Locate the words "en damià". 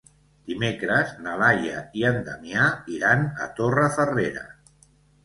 2.11-2.63